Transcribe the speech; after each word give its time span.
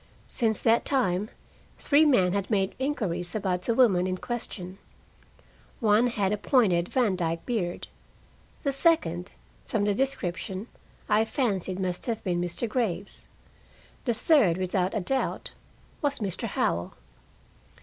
Since 0.27 0.63
that 0.63 0.83
time, 0.83 1.29
three 1.77 2.05
men 2.05 2.33
had 2.33 2.49
made 2.49 2.73
inquiries 2.79 3.35
about 3.35 3.61
the 3.61 3.75
woman 3.75 4.07
in 4.07 4.17
question. 4.17 4.79
One 5.79 6.07
had 6.07 6.33
a 6.33 6.37
pointed 6.39 6.89
Vandyke 6.89 7.45
beard; 7.45 7.87
the 8.63 8.71
second, 8.71 9.31
from 9.67 9.85
the 9.85 9.93
description, 9.93 10.67
I 11.07 11.23
fancied 11.23 11.77
must 11.77 12.07
have 12.07 12.23
been 12.23 12.41
Mr. 12.41 12.67
Graves. 12.67 13.27
The 14.05 14.15
third 14.15 14.57
without 14.57 14.93
doubt 15.05 15.51
was 16.01 16.17
Mr. 16.17 16.47
Howell. 16.47 16.95